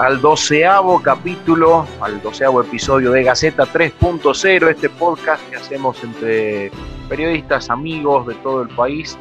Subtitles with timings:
[0.00, 6.70] al doceavo capítulo, al doceavo episodio de Gaceta 3.0, este podcast que hacemos entre
[7.06, 9.18] periodistas, amigos de todo el país,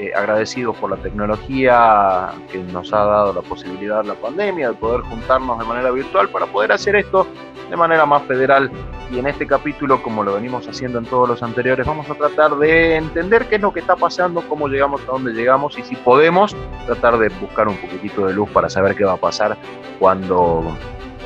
[0.00, 5.02] eh, agradecidos por la tecnología que nos ha dado la posibilidad la pandemia, de poder
[5.02, 7.26] juntarnos de manera virtual para poder hacer esto
[7.68, 8.70] de manera más federal.
[9.10, 12.56] Y en este capítulo, como lo venimos haciendo en todos los anteriores, vamos a tratar
[12.56, 15.96] de entender qué es lo que está pasando, cómo llegamos a dónde llegamos y si
[15.96, 16.56] podemos
[16.86, 19.58] tratar de buscar un poquitito de luz para saber qué va a pasar
[19.98, 20.64] cuando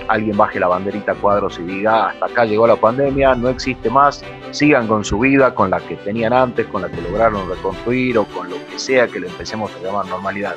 [0.09, 3.91] alguien baje la banderita a cuadros y diga, hasta acá llegó la pandemia, no existe
[3.91, 8.19] más, sigan con su vida, con la que tenían antes, con la que lograron reconstruir
[8.19, 10.57] o con lo que sea que le empecemos a llamar normalidad.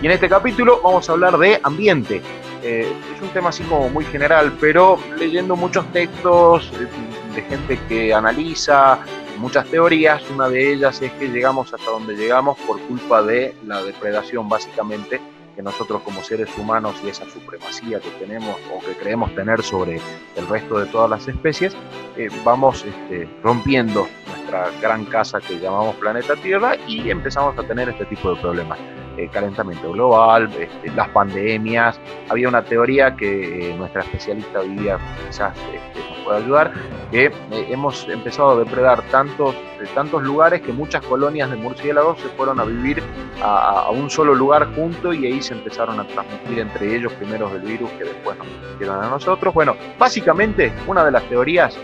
[0.00, 2.22] Y en este capítulo vamos a hablar de ambiente,
[2.62, 6.86] eh, es un tema así como muy general, pero leyendo muchos textos eh,
[7.34, 9.00] de gente que analiza
[9.38, 13.82] muchas teorías, una de ellas es que llegamos hasta donde llegamos por culpa de la
[13.82, 15.20] depredación básicamente
[15.54, 20.00] que nosotros como seres humanos y esa supremacía que tenemos o que creemos tener sobre
[20.36, 21.76] el resto de todas las especies,
[22.16, 27.88] eh, vamos este, rompiendo nuestra gran casa que llamamos planeta Tierra y empezamos a tener
[27.88, 28.78] este tipo de problemas.
[29.18, 32.00] Eh, calentamiento global, este, las pandemias.
[32.30, 36.72] Había una teoría que eh, nuestra especialista vivía quizás este, nos puede ayudar,
[37.10, 37.32] que eh,
[37.68, 39.54] hemos empezado a depredar tantos,
[39.90, 43.02] tantos lugares que muchas colonias de murciélagos se fueron a vivir
[43.42, 47.60] a, un solo lugar junto y ahí se empezaron a transmitir entre ellos primeros el
[47.60, 49.54] virus que después nos transmitieron a nosotros.
[49.54, 51.76] Bueno, básicamente una de las teorías,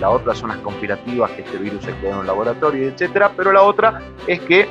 [0.00, 3.52] la otra son las conspirativas, que este virus se quedó en un laboratorio, etcétera, pero
[3.52, 4.68] la otra es que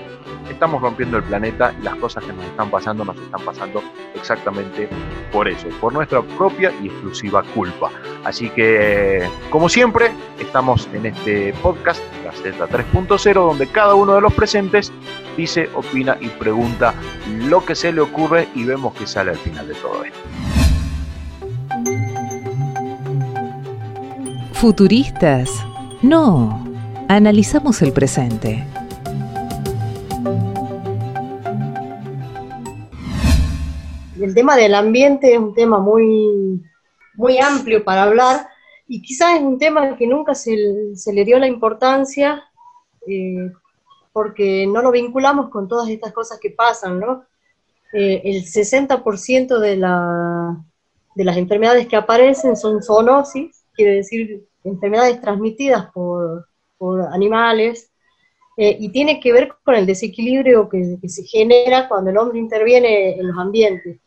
[0.50, 3.84] estamos rompiendo el planeta y las cosas que nos están pasando nos están pasando
[4.16, 4.90] exactamente
[5.31, 7.91] por eso, por nuestra propia y exclusiva culpa.
[8.24, 12.01] Así que, como siempre, estamos en este podcast,
[12.59, 14.92] Gaceta 3.0, donde cada uno de los presentes
[15.38, 16.94] dice, opina y pregunta
[17.46, 20.20] lo que se le ocurre y vemos qué sale al final de todo esto.
[24.53, 25.50] Futuristas.
[26.02, 26.68] No,
[27.08, 28.66] analizamos el presente.
[34.22, 36.62] el tema del ambiente es un tema muy,
[37.16, 38.48] muy amplio para hablar
[38.88, 42.44] y quizás es un tema que nunca se, le dio la importancia
[43.08, 43.52] eh,
[44.12, 47.26] porque no lo vinculamos con todas estas cosas que pasan, ¿no?
[47.94, 50.58] Eh, el 60% de, la,
[51.16, 56.46] de las enfermedades que aparecen son zoonosis, quiere decir enfermedades transmitidas por,
[57.12, 57.92] animales,
[58.56, 62.40] eh, y tiene que ver con el desequilibrio que, que, se genera cuando el hombre
[62.40, 64.00] interviene en los ambientes.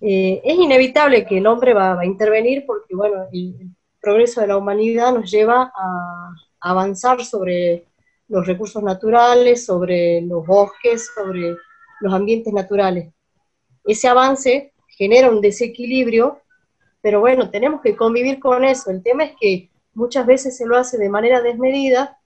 [0.00, 4.56] Eh, es inevitable que el hombre va, a intervenir porque, bueno, el, progreso de la
[4.56, 6.32] humanidad nos lleva a,
[6.62, 7.84] avanzar sobre
[8.30, 11.56] los recursos naturales, sobre los bosques, sobre
[12.00, 13.12] los ambientes naturales.
[13.84, 16.40] Ese avance genera un desequilibrio,
[17.02, 18.90] pero bueno, tenemos que convivir con eso.
[18.90, 22.18] El tema es que muchas veces se lo hace de manera desmedida,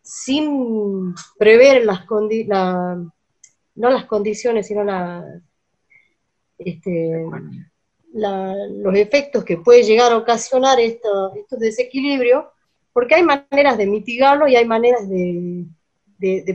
[0.00, 2.06] sin prever las
[3.74, 5.24] no las condiciones, sino la,
[6.58, 7.26] este,
[8.14, 12.46] los efectos que puede llegar a ocasionar estos desequilibrios,
[12.92, 15.66] porque hay maneras de mitigarlo y hay maneras de,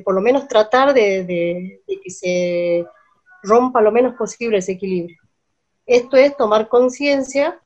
[0.03, 2.85] por lo menos tratar de, que se
[3.43, 5.17] rompa lo menos posible ese equilibrio.
[5.85, 7.59] Esto es tomar conciencia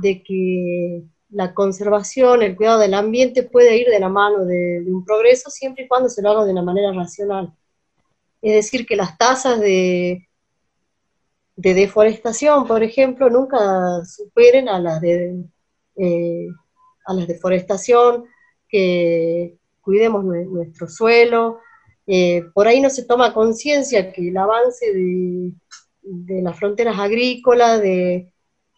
[0.00, 4.92] de que la conservación, el cuidado del ambiente puede ir de la mano de, de,
[4.92, 7.52] un progreso siempre y cuando se lo haga de una manera racional.
[8.40, 10.28] Es decir, que las tasas de,
[11.56, 15.44] de deforestación, por ejemplo, nunca superen a las de,
[15.96, 16.48] eh,
[17.04, 18.24] a las deforestación,
[18.68, 21.60] que cuidemos nuestro suelo.
[22.06, 28.30] Eh, por ahí no se toma conciencia que el avance de, las fronteras agrícolas, de,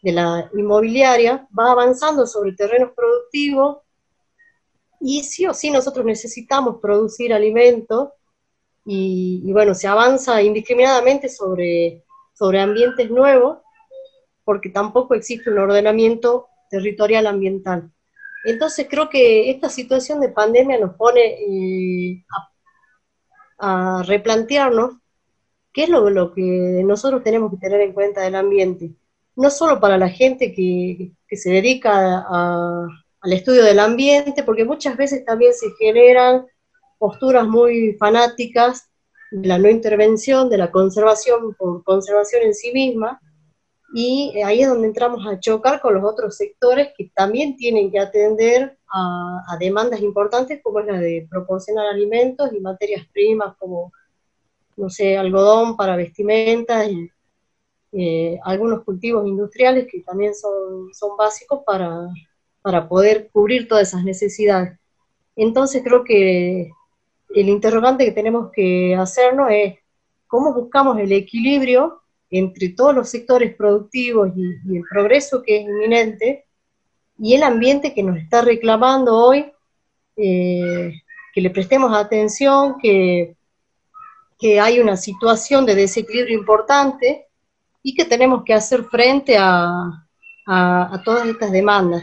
[0.03, 3.79] la inmobiliaria, va avanzando sobre terrenos productivos
[5.01, 8.11] y sí o sí nosotros necesitamos producir alimentos
[8.85, 12.05] y, y bueno, se avanza indiscriminadamente sobre
[12.37, 13.59] sobre ambientes nuevos,
[14.45, 17.91] porque tampoco existe un ordenamiento territorial ambiental.
[18.47, 22.25] Entonces creo que esta situación de pandemia nos pone eh,
[23.59, 24.95] a, replantearnos
[25.73, 28.93] qué es lo, que nosotros tenemos que tener en cuenta del ambiente,
[29.35, 32.25] no solo para la gente que, se dedica
[33.21, 36.47] al estudio del ambiente, porque muchas veces también se generan
[36.99, 38.89] posturas muy fanáticas
[39.33, 43.21] de la no intervención, de la conservación por conservación en sí misma,
[43.99, 47.99] y ahí es donde entramos a chocar con los otros sectores que también tienen que
[47.99, 53.91] atender a, demandas importantes como es la de proporcionar alimentos y materias primas como,
[54.77, 57.11] no sé, algodón para vestimentas y
[57.93, 62.07] eh, algunos cultivos industriales que también son, son básicos para,
[62.61, 64.79] para poder cubrir todas esas necesidades.
[65.37, 66.71] Entonces creo que
[67.31, 69.79] el interrogante que tenemos que hacernos es
[70.27, 76.47] cómo buscamos el equilibrio entre todos los sectores productivos y, el progreso que es inminente
[77.19, 79.53] y el ambiente que nos está reclamando hoy,
[80.17, 80.93] eh,
[81.33, 83.37] que le prestemos atención, que,
[84.39, 87.27] que hay una situación de desequilibrio importante
[87.83, 90.07] y que tenemos que hacer frente a,
[90.47, 92.03] a, todas estas demandas.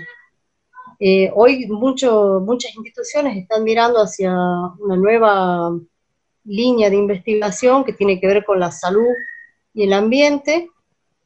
[0.99, 4.33] Eh, hoy mucho, muchas instituciones están mirando hacia
[4.79, 5.71] una nueva
[6.45, 9.13] línea de investigación que tiene que ver con la salud
[9.73, 10.69] y el ambiente,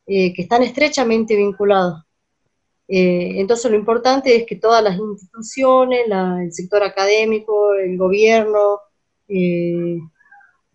[0.05, 2.03] eh, que están estrechamente vinculados.
[2.87, 8.79] Eh, entonces lo importante es que todas las instituciones, el sector académico, el gobierno,
[9.27, 9.97] eh,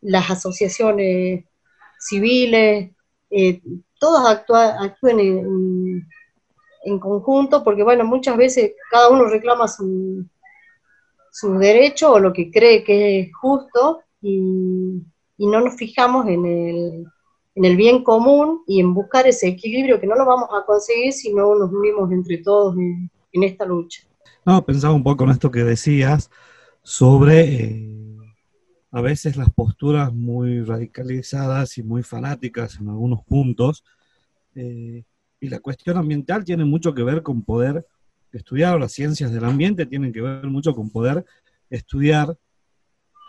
[0.02, 1.46] las asociaciones
[1.98, 2.90] civiles,
[3.98, 5.20] todos actúen
[6.84, 10.26] en, conjunto, porque bueno, muchas veces cada uno reclama su,
[11.30, 15.00] su derecho o lo que cree que es justo y
[15.38, 17.06] no nos fijamos en el,
[17.54, 21.12] en el bien común y en buscar ese equilibrio que no lo vamos a conseguir
[21.12, 24.02] si no nos unimos entre todos en, esta lucha.
[24.44, 26.30] No, pensaba un poco en esto que decías
[26.82, 27.92] sobre eh,
[28.90, 33.84] a veces las posturas muy radicalizadas y muy fanáticas en algunos puntos.
[34.54, 35.04] Eh,
[35.40, 37.86] y la cuestión ambiental tiene mucho que ver con poder
[38.32, 41.24] estudiar, las ciencias del ambiente tienen que ver mucho con poder
[41.68, 42.36] estudiar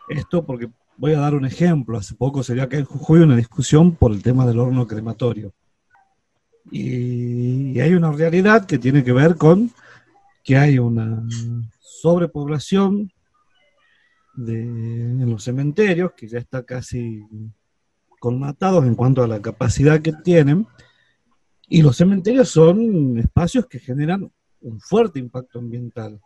[0.09, 0.69] esto, porque
[1.03, 1.97] Voy a dar un ejemplo.
[1.97, 5.51] Hace poco sería que en Jujuy una discusión por el tema del horno crematorio.
[6.71, 9.69] Y, hay una realidad que tiene que ver con
[10.45, 11.21] que hay una
[11.81, 13.11] sobrepoblación
[14.37, 17.27] en los cementerios, que ya está casi
[18.21, 20.65] colmatados en cuanto a la capacidad que tienen.
[21.67, 26.21] Y los cementerios son espacios que generan un fuerte impacto ambiental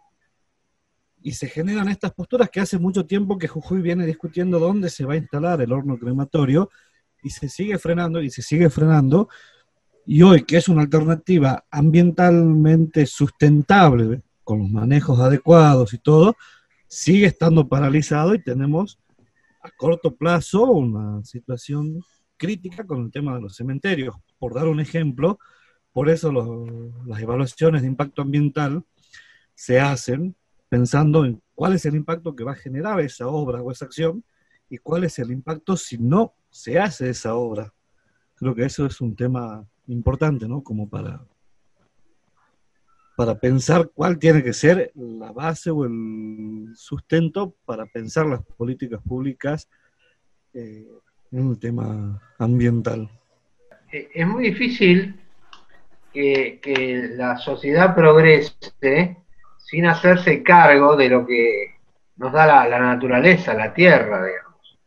[1.22, 5.06] y se generan estas posturas que hace mucho tiempo que Jujuy viene discutiendo dónde se
[5.06, 6.70] va a instalar el horno crematorio
[7.24, 9.30] y se sigue frenando y se sigue frenando.
[10.06, 16.38] Y hoy, que es una alternativa ambientalmente sustentable, con los manejos adecuados y todo,
[16.88, 18.98] sigue estando paralizado y tenemos
[19.62, 22.02] a corto plazo una situación
[22.38, 24.16] crítica con el tema de los cementerios.
[24.40, 25.40] Por dar un ejemplo,
[25.92, 26.32] por eso
[27.06, 28.86] las evaluaciones de impacto ambiental
[29.54, 30.36] se hacen
[30.70, 34.24] pensando en cuál es el impacto que va a generar esa obra o esa acción
[34.70, 37.74] y cuál es el impacto si no se hace esa obra.
[38.36, 40.62] Creo que eso es un tema importante, ¿no?
[40.62, 41.26] Como para,
[43.16, 49.02] para pensar cuál tiene que ser la base o el sustento para pensar las políticas
[49.02, 49.70] públicas
[50.54, 50.88] eh,
[51.32, 53.10] en el tema ambiental.
[53.92, 55.20] Eh, es muy difícil
[56.14, 59.26] que, que la sociedad progrese
[59.68, 61.76] sin hacerse cargo de lo que
[62.16, 64.80] nos da la, naturaleza, la tierra, digamos.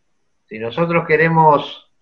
[0.49, 1.93] Si nosotros queremos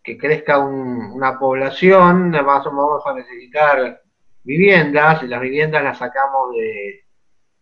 [0.00, 4.00] que crezca una población, vamos a necesitar
[4.44, 7.04] viviendas, y las viviendas las sacamos de,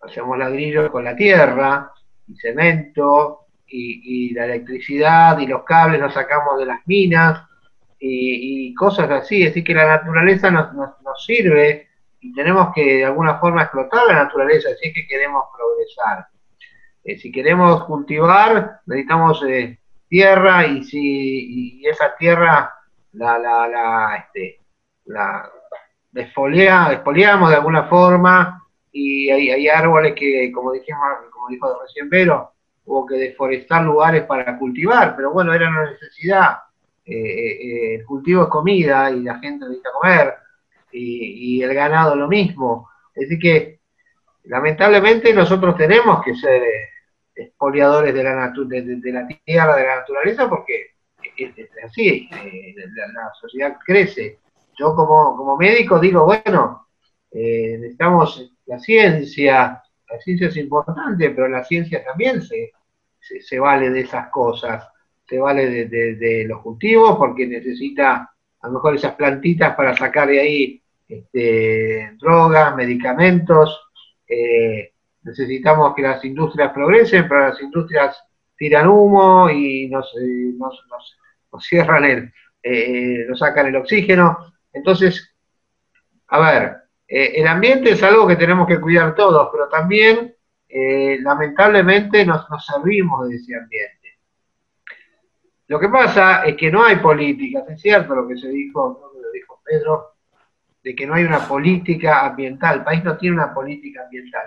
[0.03, 1.91] hacemos ladrillos con la tierra,
[2.29, 7.43] y cemento, y, la electricidad, y los cables los sacamos de las minas,
[7.99, 11.92] y, cosas así, así que la naturaleza nos, nos sirve
[12.23, 16.29] y tenemos que de alguna forma explotar la naturaleza si es que queremos progresar.
[17.03, 22.73] Eh, si queremos cultivar, necesitamos eh, tierra y si esa tierra
[23.13, 24.61] la, la, la, este,
[25.07, 25.51] la
[26.13, 31.01] desfoliamos de alguna forma y hay, hay, árboles que, como dijimos,
[31.33, 32.53] como dijo recién Vero,
[32.85, 36.59] hubo que deforestar lugares para cultivar, pero bueno, era una necesidad.
[37.05, 40.42] Eh, el cultivo es comida y la gente necesita comer
[40.93, 42.89] y, el ganado lo mismo.
[43.15, 43.81] Decir que
[44.45, 46.89] lamentablemente nosotros tenemos que ser eh,
[47.35, 50.93] expoliadores de la, de, la tierra, de la naturaleza, porque
[51.37, 51.53] es,
[51.85, 52.75] así, eh,
[53.15, 54.39] la, sociedad crece.
[54.79, 56.89] Yo como, como médico digo, bueno,
[57.31, 62.73] eh, necesitamos la ciencia, la ciencia es importante, pero la ciencia también se,
[63.21, 64.89] se, vale de esas cosas,
[65.27, 68.31] se vale de, de, los cultivos porque necesita
[68.61, 70.82] a lo mejor esas plantitas para sacar de ahí
[71.13, 73.81] este, drogas, medicamentos,
[74.27, 74.93] eh,
[75.23, 78.19] necesitamos que las industrias progresen, pero las industrias
[78.57, 80.55] tiran humo y nos, eh,
[81.61, 84.55] cierran el, eh, nos sacan el oxígeno.
[84.73, 85.35] Entonces,
[86.29, 86.77] a ver,
[87.07, 90.35] el ambiente es algo que tenemos que cuidar todos, pero también
[91.21, 94.19] lamentablemente nos, nos servimos de ese ambiente.
[95.67, 99.31] Lo que pasa es que no hay políticas, es cierto lo que se dijo, lo
[99.31, 100.12] dijo Pedro,
[100.83, 102.79] de que no hay una política ambiental.
[102.79, 104.47] El país no tiene una política ambiental.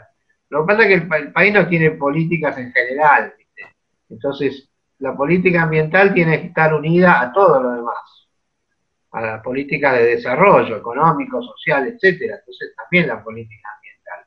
[0.49, 3.33] Lo que pasa es que el, país no tiene políticas en general.
[4.09, 8.29] Entonces, la política ambiental tiene que estar unida a todo lo demás,
[9.11, 12.37] a la política de desarrollo económico, social, etcétera.
[12.39, 14.25] Entonces, también la política ambiental.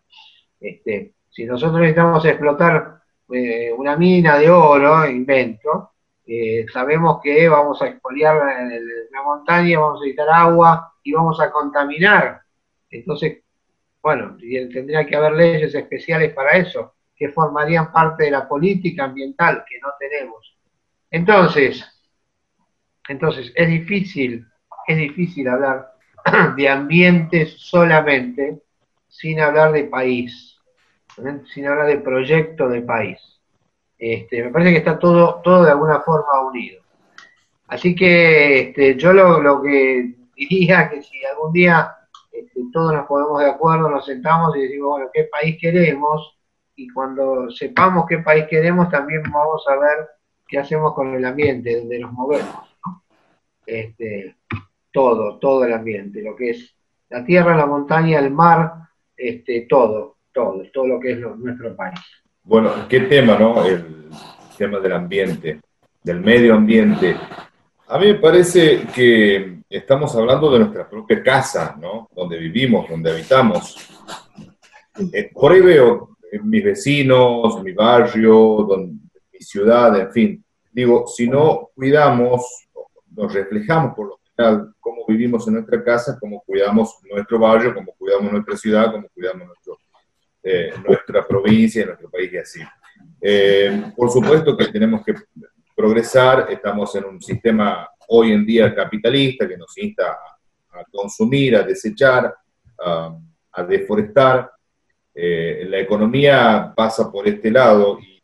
[0.61, 3.01] Este, si nosotros necesitamos explotar
[3.31, 5.93] eh, una mina de oro, invento,
[6.27, 11.51] eh, sabemos que vamos a expoliar la, montaña, vamos a necesitar agua y vamos a
[11.51, 12.43] contaminar.
[12.91, 13.39] Entonces,
[14.03, 14.37] bueno,
[14.73, 19.81] tendría que haber leyes especiales para eso, que formarían parte de la política ambiental que
[19.81, 20.59] no tenemos.
[21.11, 21.83] Entonces,
[23.09, 24.47] entonces es difícil,
[24.87, 25.93] es difícil hablar
[26.57, 28.61] de ambientes solamente
[29.09, 30.59] sin hablar de país,
[31.55, 33.19] sin hablar de proyecto de país.
[33.99, 36.83] Este, me parece que está todo, todo de alguna forma unido.
[37.69, 40.15] Así que este, yo lo, que
[40.47, 41.93] diría que si algún día
[42.33, 46.39] este, todos nos ponemos de acuerdo, nos sentamos y decimos, bueno, ¿qué país queremos?
[46.77, 50.09] Y cuando sepamos qué país queremos, también vamos a ver
[50.47, 52.77] qué hacemos con el ambiente, donde nos movemos.
[53.67, 54.37] Este,
[54.93, 56.75] todo, todo el ambiente, lo que es
[57.11, 58.73] la tierra, la montaña, el mar,
[59.17, 62.01] este, todo, todo, todo lo que es nuestro país.
[62.43, 63.65] Bueno, qué tema, ¿no?
[63.67, 64.09] El
[64.57, 65.61] tema del ambiente,
[66.03, 67.17] del medio ambiente.
[67.89, 72.09] A mí me parece que estamos hablando de nuestra propia casa, ¿no?
[72.15, 73.77] Donde vivimos, donde habitamos.
[75.13, 78.67] Eh, por ahí veo mis vecinos, mi barrio,
[79.33, 80.45] mi ciudad, en fin.
[80.73, 82.69] Digo, si no cuidamos,
[83.15, 87.93] nos reflejamos por lo general cómo vivimos en nuestra casa, cómo cuidamos nuestro barrio, cómo
[87.99, 89.49] cuidamos nuestra ciudad, cómo cuidamos
[90.43, 92.61] eh, nuestra provincia, nuestro país y así.
[93.21, 95.15] Eh, por supuesto que tenemos que
[95.75, 100.19] progresar, estamos en un sistema hoy en día capitalista que nos insta
[100.71, 102.35] a, consumir, a desechar,
[102.79, 104.51] a, deforestar.
[105.15, 108.23] Eh, la economía pasa por este lado y,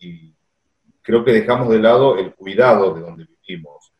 [0.00, 0.34] y
[1.02, 3.92] creo que dejamos de lado el cuidado de donde vivimos.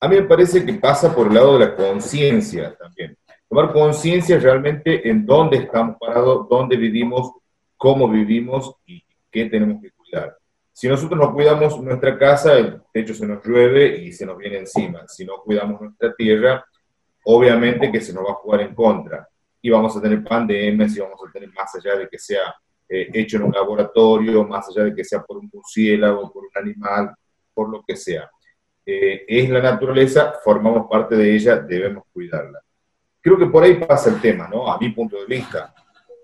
[0.00, 3.16] A mí me parece que pasa por el lado de la conciencia también
[3.48, 7.32] tomar conciencia realmente en dónde estamos parados, dónde vivimos,
[7.76, 10.36] cómo vivimos y qué tenemos que cuidar.
[10.76, 14.58] Si nosotros no cuidamos nuestra casa, el techo se nos llueve y se nos viene
[14.58, 15.08] encima.
[15.08, 16.62] Si no cuidamos nuestra tierra,
[17.24, 19.26] obviamente que se nos va a jugar en contra.
[19.62, 22.54] Y vamos a tener pandemias y vamos a tener más allá de que sea
[22.86, 26.62] eh, hecho en un laboratorio, más allá de que sea por un murciélago, por un
[26.62, 27.14] animal,
[27.54, 28.30] por lo que sea.
[28.84, 32.60] Eh, es la naturaleza, formamos parte de ella, debemos cuidarla.
[33.22, 34.70] Creo que por ahí pasa el tema, ¿no?
[34.70, 35.74] A mi punto de vista.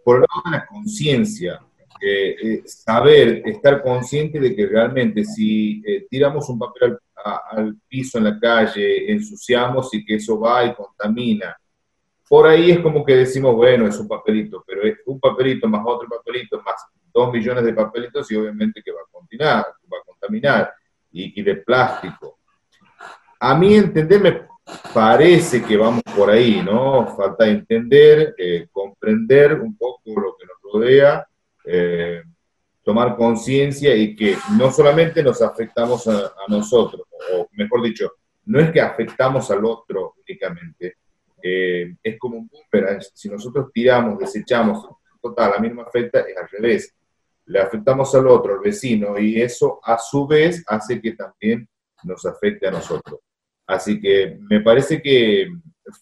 [0.05, 1.59] Por el lado la conciencia,
[2.03, 8.25] eh, saber, estar consciente de que realmente si eh, tiramos un papel al, piso en
[8.25, 11.57] la calle, ensuciamos y que eso va y contamina,
[12.29, 15.83] por ahí es como que decimos, bueno, es un papelito, pero es un papelito más
[15.87, 16.77] otro papelito, más
[17.13, 20.73] dos millones de papelitos y obviamente que va a contaminar, va a contaminar
[21.11, 22.39] y, y de plástico.
[23.39, 24.53] A mí entenderme
[24.93, 27.07] parece que vamos por ahí, ¿no?
[27.17, 31.27] Falta entender, eh, comprender un poco lo que nos rodea,
[31.65, 32.23] eh,
[32.83, 38.13] tomar conciencia y que no solamente nos afectamos a, nosotros, o mejor dicho,
[38.47, 40.97] no es que afectamos al otro únicamente,
[41.43, 44.85] eh, es como un boomerang, si nosotros tiramos, desechamos,
[45.21, 46.95] total, a mí no me afecta, es al revés,
[47.47, 51.69] le afectamos al otro, al vecino, y eso a su vez hace que también
[52.05, 53.21] nos afecte a nosotros.
[53.67, 55.49] Así que me parece que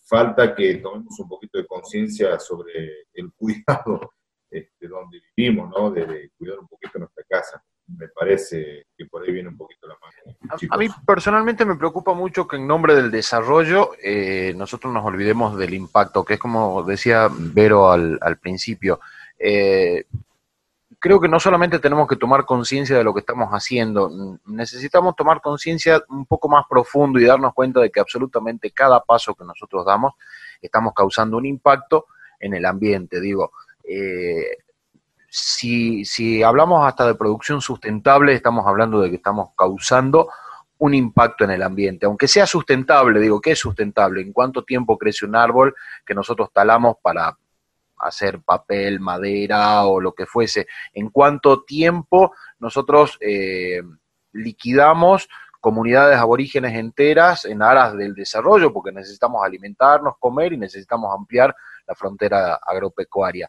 [0.06, 4.12] falta que tomemos un poquito de conciencia sobre el cuidado
[4.50, 5.90] este, donde vivimos, ¿no?
[5.90, 7.62] De, cuidar un poquito nuestra casa.
[7.86, 10.36] Me parece que por ahí viene un poquito la mano.
[10.70, 15.58] A, mí personalmente me preocupa mucho que en nombre del desarrollo eh, nosotros nos olvidemos
[15.58, 19.00] del impacto, que es como decía Vero al, al principio.
[19.38, 20.04] Eh,
[21.00, 25.40] creo que no solamente tenemos que tomar conciencia de lo que estamos haciendo, necesitamos tomar
[25.40, 29.84] conciencia un poco más profundo y darnos cuenta de que absolutamente cada paso que nosotros
[29.86, 30.12] damos
[30.60, 32.06] estamos causando un impacto
[32.38, 33.20] en el ambiente.
[33.20, 33.52] Digo,
[33.92, 34.58] eh,
[35.28, 40.28] si, hablamos hasta de producción sustentable, estamos hablando de que estamos causando
[40.78, 44.22] un impacto en el ambiente, aunque sea sustentable, digo, ¿qué es sustentable?
[44.22, 45.74] ¿En cuánto tiempo crece un árbol
[46.06, 47.36] que nosotros talamos para
[47.98, 53.82] hacer papel, madera o lo que fuese, en cuánto tiempo nosotros eh,
[54.32, 55.28] liquidamos
[55.60, 61.54] comunidades aborígenes enteras en aras del desarrollo, porque necesitamos alimentarnos, comer y necesitamos ampliar
[61.86, 63.48] la frontera agropecuaria.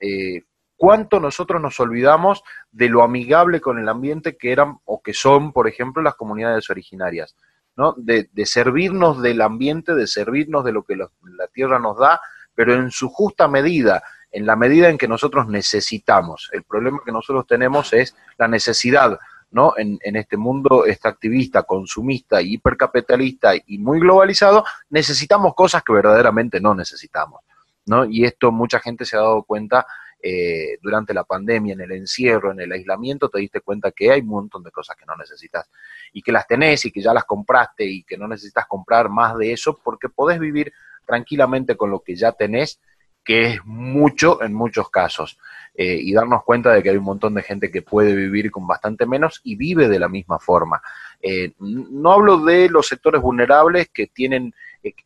[0.00, 0.42] Eh,
[0.76, 5.52] ¿Cuánto nosotros nos olvidamos de lo amigable con el ambiente que eran o que son,
[5.52, 7.34] por ejemplo, las comunidades originarias?
[7.76, 7.94] ¿no?
[7.96, 12.20] De, servirnos del ambiente, de servirnos de lo que la tierra nos da,
[12.54, 16.50] pero en su justa medida, en la medida en que nosotros necesitamos.
[16.52, 19.74] El problema que nosotros tenemos es la necesidad ¿no?
[19.76, 26.74] En, en, este mundo extractivista, consumista, hipercapitalista y muy globalizado, necesitamos cosas que verdaderamente no
[26.74, 27.40] necesitamos.
[27.86, 28.04] ¿No?
[28.04, 29.86] Y esto mucha gente se ha dado cuenta
[30.22, 34.20] eh, durante la pandemia, en el encierro, en el aislamiento, te diste cuenta que hay
[34.20, 35.70] un montón de cosas que no necesitas
[36.12, 39.36] y que las tenés y que ya las compraste y que no necesitas comprar más
[39.38, 40.72] de eso porque podés vivir
[41.06, 42.80] tranquilamente con lo que ya tenés
[43.26, 45.36] que es mucho en muchos casos,
[45.74, 48.66] eh, y darnos cuenta de que hay un montón de gente que puede vivir con
[48.66, 50.80] bastante menos y vive de la misma forma.
[51.20, 54.54] Eh, no hablo de los sectores vulnerables que tienen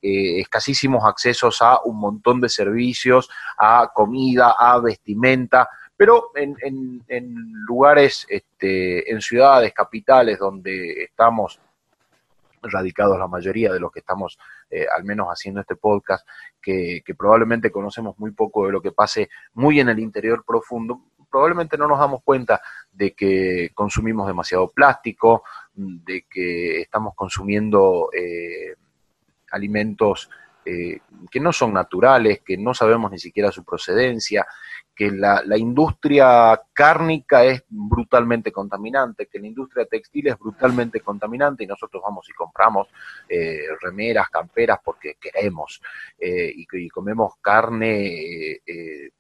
[0.01, 7.03] escasísimos accesos a un montón de servicios, a comida, a vestimenta, pero en,
[7.67, 11.61] lugares, este, en ciudades, capitales, donde estamos
[12.63, 14.39] radicados la mayoría de los que estamos
[14.71, 16.27] eh, al menos haciendo este podcast,
[16.61, 21.77] que, probablemente conocemos muy poco de lo que pase muy en el interior profundo, probablemente
[21.77, 22.61] no nos damos cuenta
[22.91, 25.43] de que consumimos demasiado plástico,
[25.75, 28.75] de que estamos consumiendo eh,
[29.51, 30.31] alimentos
[30.65, 34.47] eh, que no son naturales, que no sabemos ni siquiera su procedencia,
[35.01, 41.67] que la, industria cárnica es brutalmente contaminante, que la industria textil es brutalmente contaminante y
[41.67, 42.89] nosotros vamos y compramos
[43.27, 45.81] eh, remeras, camperas porque queremos
[46.19, 49.11] eh, y, comemos carne, eh,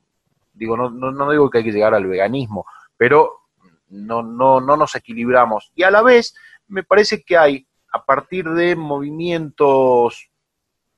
[0.53, 3.47] digo, no, no, no, digo que hay que llegar al veganismo, pero
[3.89, 5.73] no, no, no nos equilibramos.
[5.75, 6.35] Y a la vez
[6.69, 10.31] me parece que hay a partir de movimientos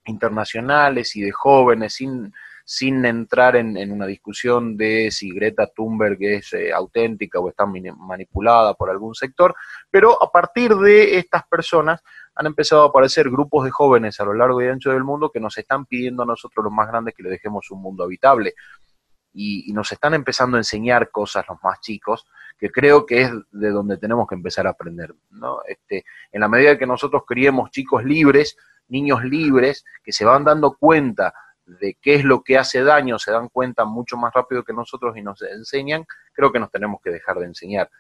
[0.05, 1.95] internacionales y de jóvenes
[2.65, 8.75] sin entrar en, una discusión de si Greta Thunberg es eh, auténtica o está manipulada
[8.75, 9.55] por algún sector,
[9.91, 12.03] pero a partir de estas personas
[12.35, 15.41] han empezado a aparecer grupos de jóvenes a lo largo y ancho del mundo que
[15.41, 18.55] nos están pidiendo a nosotros los más grandes que le dejemos un mundo habitable.
[19.33, 22.27] Y, nos están empezando a enseñar cosas los más chicos,
[22.59, 25.15] que creo que es de donde tenemos que empezar a aprender.
[25.31, 25.61] ¿no?
[25.67, 28.57] Este, en la medida que nosotros criemos chicos libres,
[28.89, 31.33] niños libres, que se van dando cuenta
[31.65, 35.17] de qué es lo que hace daño, se dan cuenta mucho más rápido que nosotros
[35.17, 37.91] y nos enseñan, creo que nos tenemos que dejar de enseñar.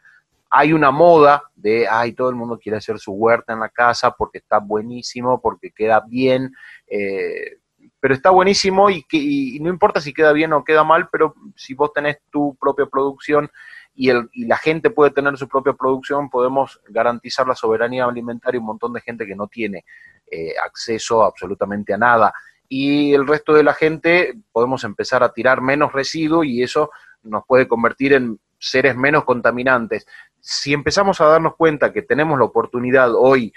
[0.51, 4.11] Hay una moda de, ay, todo el mundo quiere hacer su huerta en la casa
[4.11, 6.53] porque está buenísimo, porque queda bien,
[6.87, 7.59] eh,
[8.03, 11.37] pero está buenísimo y, que, y no importa si queda bien o queda mal, pero
[11.55, 13.49] si vos tenés tu propia producción
[13.95, 18.59] y, el, y la gente puede tener su propia producción, podemos garantizar la soberanía alimentaria
[18.59, 19.85] a un montón de gente que no tiene
[20.29, 22.35] eh, acceso absolutamente a nada
[22.69, 26.91] y el resto de la gente podemos empezar a tirar menos residuos y eso
[27.23, 30.09] nos puede convertir en seres menos contaminantes.
[30.41, 33.53] Si empezamos a darnos cuenta que tenemos la oportunidad hoy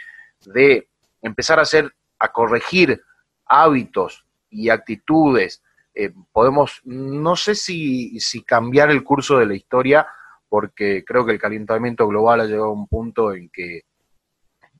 [0.45, 0.87] de
[1.23, 3.01] empezar a hacer, a corregir
[3.47, 5.61] hábitos y actitudes,
[5.93, 10.07] eh, podemos, no sé si, si cambiar el curso de la historia,
[10.49, 13.83] porque creo que el calentamiento global ha llegado a un punto en que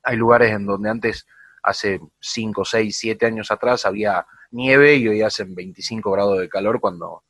[0.03, 1.25] hay lugares en donde antes
[1.63, 6.79] hace 5, 6, 7 años atrás había nieve y hoy hacen 25 grados de calor
[6.79, 7.23] cuando,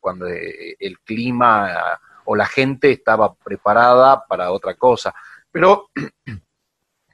[0.00, 5.14] cuando el clima o la gente estaba preparada para otra cosa.
[5.50, 5.90] Pero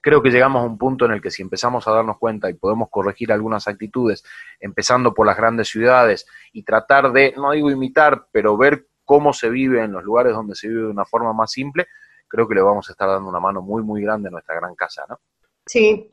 [0.04, 2.54] creo que llegamos a un punto en el que si empezamos a darnos cuenta y
[2.54, 4.22] podemos corregir algunas actitudes,
[4.60, 9.48] empezando por las grandes ciudades y tratar de, no digo imitar, pero ver cómo se
[9.48, 11.86] vive en los lugares donde se vive de una forma más simple,
[12.28, 14.74] creo que le vamos a estar dando una mano muy, muy grande a nuestra gran
[14.74, 15.18] casa, ¿no?
[15.64, 16.10] Sí,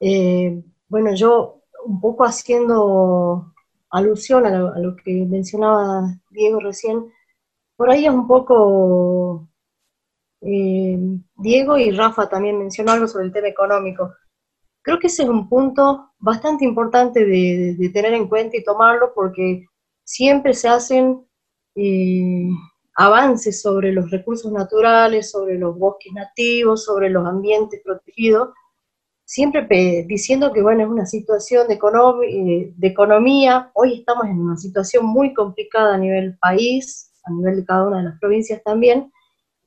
[0.00, 3.54] eh, bueno, yo un poco haciendo
[3.88, 7.10] alusión a lo, que mencionaba Diego recién,
[7.74, 9.48] por ahí es un poco,
[10.40, 10.98] eh,
[11.36, 14.14] Diego y Rafa también mencionó algo sobre el tema económico.
[14.82, 19.66] Creo que ese es un punto bastante importante de, tener en cuenta y tomarlo porque
[20.04, 21.26] siempre se hacen
[21.74, 22.48] eh,
[22.94, 28.50] avances sobre los recursos naturales, sobre los bosques nativos, sobre los ambientes protegidos,
[29.24, 29.66] siempre
[30.08, 35.06] diciendo que, bueno, es una situación de, eh, de economía, hoy estamos en una situación
[35.06, 39.12] muy complicada a nivel país, a nivel de cada una de las provincias también,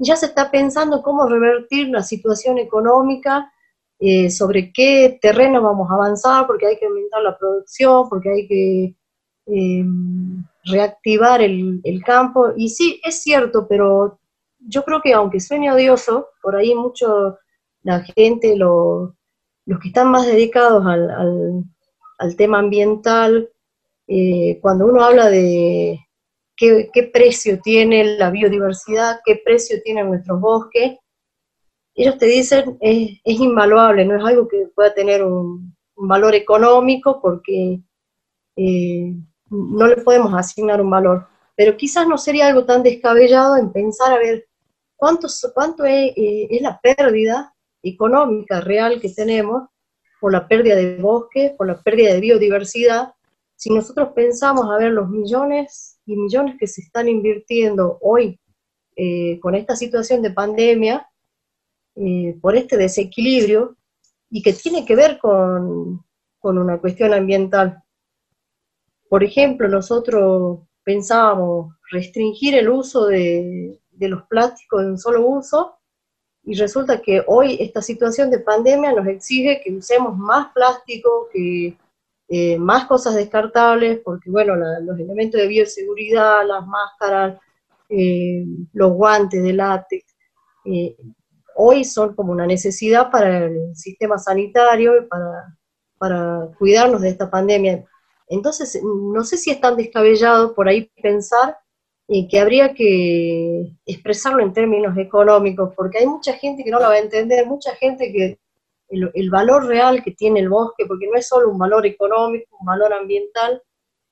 [0.04, 3.52] ya se está pensando cómo revertir la situación económica,
[4.00, 8.48] eh, sobre qué terreno vamos a avanzar, porque hay que aumentar la producción, porque hay
[8.48, 8.96] que
[9.46, 12.52] em, reactivar el, campo.
[12.58, 14.20] Y sí, es cierto, pero
[14.60, 17.38] yo creo que aunque suene odioso, por ahí mucho
[17.84, 19.14] la gente, los
[19.82, 23.50] que están más dedicados al, tema ambiental,
[24.08, 26.00] eh, cuando uno habla de
[26.94, 30.98] qué, precio tiene la biodiversidad, qué precio tienen nuestros bosques,
[31.96, 37.22] ellos te dicen es, es invaluable, no es algo que pueda tener un, valor económico
[37.22, 37.80] porque
[38.56, 39.14] eh,
[39.50, 41.28] no le podemos asignar un valor.
[41.56, 44.48] Pero quizás no sería algo tan descabellado en pensar a ver
[44.96, 49.70] cuánto, cuánto es, eh, es la pérdida económica real que tenemos
[50.20, 53.14] por la pérdida de bosques, por la pérdida de biodiversidad,
[53.56, 58.40] si nosotros pensamos a ver los millones y millones que se están invirtiendo hoy
[58.96, 61.10] eh, con esta situación de pandemia,
[61.96, 63.76] eh, por este desequilibrio,
[64.30, 66.04] y que tiene que ver con,
[66.40, 67.84] con una cuestión ambiental.
[69.10, 75.76] Por ejemplo, nosotros pensábamos restringir el uso de, de los plásticos de un solo uso,
[76.46, 81.78] y resulta que hoy esta situación de pandemia nos exige que usemos más plástico, que
[82.36, 87.40] eh, más cosas descartables, porque bueno, los elementos de bioseguridad, las máscaras,
[87.90, 88.44] eh,
[88.74, 90.04] los guantes de látex,
[90.66, 90.98] eh,
[91.56, 95.56] hoy son como una necesidad para el sistema sanitario y para,
[96.00, 97.86] para cuidarnos de esta pandemia.
[98.28, 101.56] Entonces, no sé si es tan descabellado por ahí pensar
[102.08, 106.94] que habría que expresarlo en términos económicos, porque hay mucha gente que no lo va
[106.94, 108.40] a entender, mucha gente que
[109.14, 112.66] el, valor real que tiene el bosque, porque no es solo un valor económico, un
[112.66, 113.62] valor ambiental,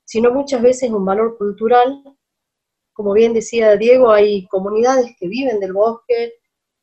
[0.04, 2.04] sino muchas veces un valor cultural.
[2.94, 6.34] Como bien decía Diego, hay comunidades que viven del bosque,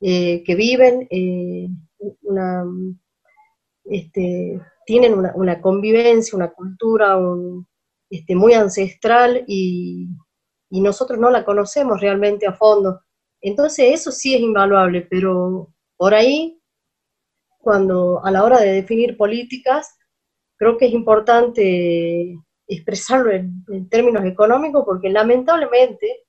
[0.00, 1.68] eh, que viven eh,
[2.22, 2.64] una,
[3.84, 7.18] este, tienen una, convivencia, una cultura
[8.08, 10.08] este, muy ancestral y,
[10.70, 13.00] y nosotros no la conocemos realmente a fondo.
[13.40, 16.57] Entonces eso sí es invaluable, pero por ahí
[17.68, 19.94] cuando a la hora de definir políticas,
[20.56, 22.34] creo que es importante
[22.66, 26.24] expresarlo en, términos económicos, porque lamentablemente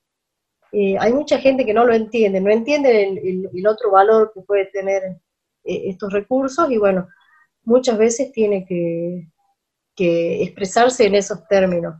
[0.73, 3.17] eh, hay mucha gente que no lo entiende, no entiende
[3.53, 5.01] el, otro valor que puede tener
[5.63, 7.07] eh, estos recursos y bueno,
[7.63, 9.25] muchas veces tiene que,
[9.95, 11.95] expresarse en esos términos.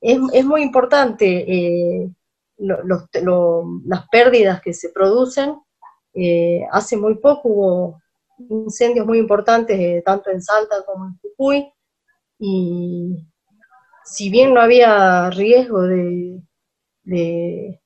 [0.00, 2.10] Es, muy importante eh,
[2.56, 5.56] las pérdidas que se producen.
[6.70, 8.01] hace muy poco hubo
[8.38, 11.72] incendios muy importantes, eh, tanto en Salta como en Jujuy,
[12.38, 13.26] y
[14.04, 16.42] si bien no había riesgo de,
[17.04, 17.78] de,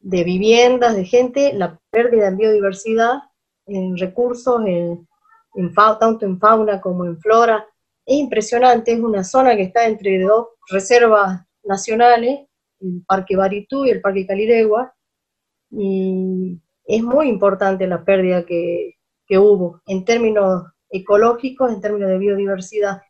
[0.00, 3.18] viviendas, de gente, la pérdida en biodiversidad,
[3.66, 5.06] en recursos, en,
[5.74, 7.66] tanto en fauna como en flora,
[8.06, 12.46] es impresionante, es una zona que está entre dos reservas nacionales,
[12.80, 14.94] el Parque Baritú y el Parque Caliregua,
[15.70, 18.97] y es muy importante la pérdida que,
[19.28, 23.02] que hubo en términos ecológicos, en términos de biodiversidad.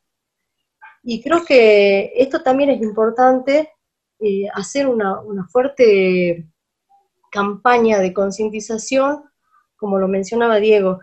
[1.03, 3.71] Y creo que esto también es importante,
[4.21, 6.47] eh, hacer una, fuerte
[7.31, 9.23] campaña de concientización,
[9.77, 10.99] como lo mencionaba Diego.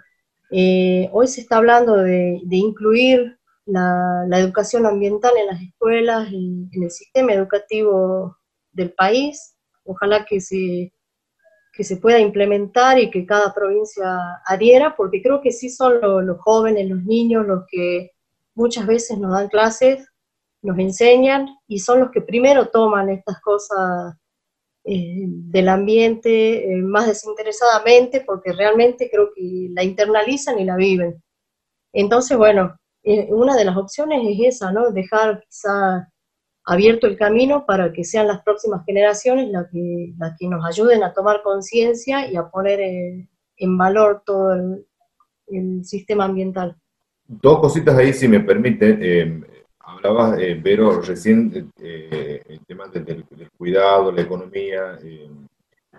[0.52, 6.92] Eh, hoy se está hablando de, incluir la, educación ambiental en las escuelas, en el
[6.92, 8.38] sistema educativo
[8.74, 9.56] del país.
[9.86, 10.92] Ojalá que se
[11.76, 14.06] que se pueda implementar y que cada provincia
[14.46, 18.12] adhiera, porque creo que sí son los jóvenes, los niños, los que
[18.56, 20.08] muchas veces nos dan clases,
[20.62, 24.16] nos enseñan y son los que primero toman estas cosas
[24.86, 31.22] eh, del ambiente eh, más desinteresadamente, porque realmente creo que la internalizan y la viven.
[31.92, 34.92] Entonces, bueno, eh, una de las opciones es esa, ¿no?
[34.92, 36.08] Dejar quizá
[36.66, 41.04] abierto el camino para que sean las próximas generaciones las que, las que nos ayuden
[41.04, 42.80] a tomar conciencia y a poner
[43.58, 44.54] en, valor todo
[45.48, 46.76] el, sistema ambiental.
[47.28, 48.98] Dos cositas ahí, si me permite.
[49.00, 49.42] Eh,
[49.80, 53.24] hablabas, eh, Vero, recién eh, el tema del,
[53.56, 54.98] cuidado, la economía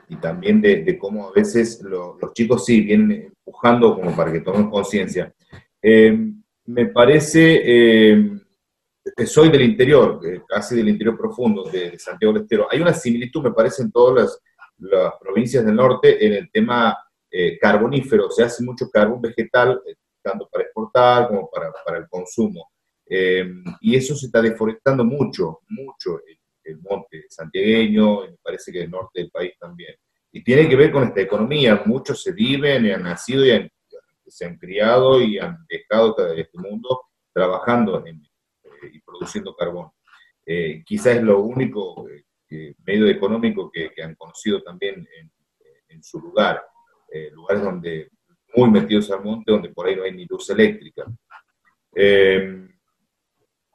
[0.09, 4.69] y también de, cómo a veces los chicos sí vienen empujando como para que tomen
[4.69, 5.33] conciencia.
[5.81, 8.43] me parece
[9.25, 12.69] soy del interior, casi del interior profundo de, Santiago del Estero.
[12.71, 14.39] Hay una similitud, me parece, en todas
[14.79, 16.99] las, provincias del norte en el tema
[17.31, 18.31] eh, carbonífero.
[18.31, 22.73] Se hace mucho carbón vegetal, eh, tanto para exportar como para, para el consumo.
[23.09, 23.49] Eh,
[23.81, 26.21] y eso se está deforestando mucho, mucho
[26.65, 29.95] el, monte santiagueño, y me parece que el norte del país también.
[30.33, 31.83] Y tiene que ver con esta economía.
[31.87, 33.71] Muchos se viven y han nacido y
[34.27, 37.03] se han criado y han dejado este mundo
[37.33, 38.26] trabajando en,
[38.93, 39.91] y produciendo carbón.
[40.47, 42.07] eh, quizás es lo único
[42.85, 45.07] medio económico que, han conocido también
[45.89, 46.63] en, su lugar,
[47.33, 48.11] lugares donde
[48.55, 51.05] muy metidos al monte, donde por ahí no hay ni luz eléctrica.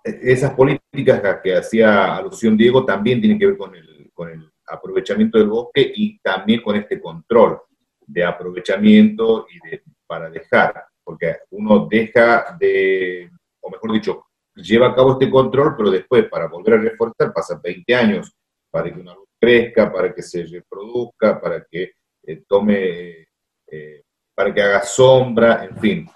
[0.04, 5.38] esas políticas que hacía alusión Diego también tienen que ver con el, con el aprovechamiento
[5.38, 7.60] del bosque y también con este control
[8.08, 13.30] de aprovechamiento y de, para dejar, porque uno deja de,
[13.62, 17.60] o mejor dicho, lleva a cabo este control, pero después para volver a reforestar pasa
[17.64, 18.34] 20 años
[18.70, 21.92] para que una luz crezca, para que se reproduzca, para que
[22.24, 23.28] eh, tome,
[23.68, 24.04] eh,
[24.36, 26.10] para que haga sombra, en fin.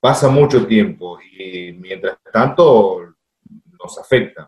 [0.00, 3.14] Pasa mucho tiempo y mientras tanto
[3.80, 4.46] nos afecta.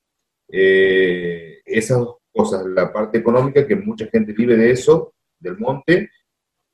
[0.48, 6.10] Eh, esas dos cosas, la parte económica, que mucha gente vive de eso, del monte,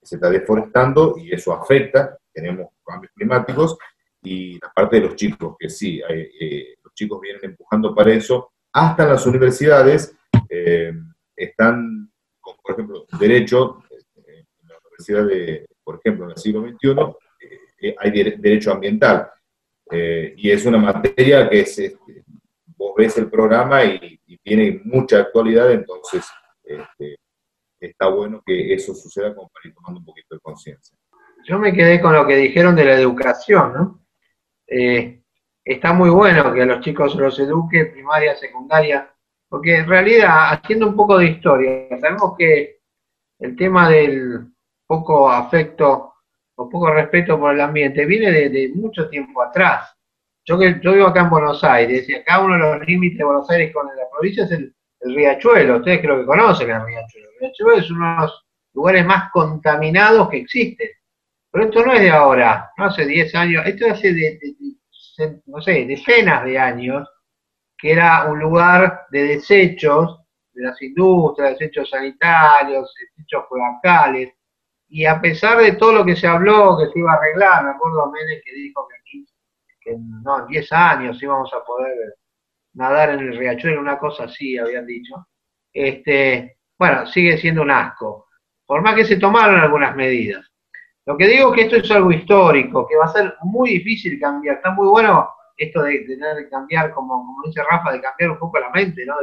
[0.03, 3.77] se está deforestando y eso afecta, tenemos cambios climáticos,
[4.27, 8.53] y la parte de los chicos, que sí, eh, los chicos vienen empujando para eso,
[8.73, 10.17] hasta las universidades
[10.49, 10.93] eh,
[11.37, 12.11] están,
[12.43, 13.85] por ejemplo, derecho,
[14.27, 19.31] eh, en la universidad de, por ejemplo, en el siglo XXI, hay derecho ambiental,
[19.93, 22.25] y es una materia que es, este,
[22.77, 26.25] vos ves el programa y, tiene mucha actualidad, entonces
[26.63, 27.17] este,
[27.81, 30.97] está bueno que eso suceda como para ir tomando un poquito de conciencia.
[31.45, 34.06] Yo me quedé con lo que dijeron de la educación, ¿no?
[34.67, 35.23] Eh,
[35.65, 39.13] está muy bueno que a los chicos los eduque, primaria, secundaria,
[39.49, 42.79] porque en realidad, haciendo un poco de historia, sabemos que
[43.39, 44.49] el tema del
[44.87, 46.15] poco afecto
[46.57, 49.95] o poco respeto por el ambiente viene de, mucho tiempo atrás.
[50.45, 53.25] Yo que yo vivo acá en Buenos Aires y acá uno de los límites de
[53.25, 55.79] Buenos Aires con la provincia es el, el riachuelo.
[55.79, 57.29] Ustedes creo que conocen el riachuelo.
[57.29, 60.89] El riachuelo es uno de los lugares más contaminados que existen.
[61.57, 64.39] Pero esto no es de ahora, no hace 10 años, esto hace de,
[65.47, 67.09] no sé, decenas de años,
[67.79, 70.21] que era un lugar de desechos
[70.53, 74.35] de las industrias, desechos sanitarios, desechos locales,
[74.91, 77.71] y a pesar de todo lo que se habló, que se iba a arreglar, me
[77.71, 79.27] acuerdo Menem que dijo que aquí,
[79.81, 82.17] que no, en 10 años íbamos a poder
[82.75, 85.27] nadar en el riachuelo, una cosa así habían dicho,
[85.73, 88.27] este, bueno, sigue siendo un asco,
[88.67, 90.46] por más que se tomaron algunas medidas.
[91.07, 94.19] Lo que digo es que esto es algo histórico, que va a ser muy difícil
[94.19, 94.57] cambiar.
[94.57, 98.71] Está muy bueno esto de, de, cambiar, como, dice Rafa, de cambiar un poco la
[98.71, 99.15] mente, ¿no?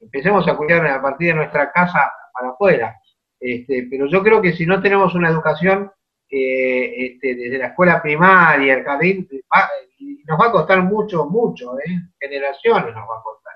[0.00, 2.96] empecemos a cuidar a partir de nuestra casa para afuera.
[3.38, 5.90] Este, pero yo creo que si no tenemos una educación
[6.30, 9.28] eh, este, desde la escuela primaria, el jardín,
[10.26, 11.90] nos va a costar mucho, mucho, ¿eh?
[12.18, 13.54] generaciones nos va a costar.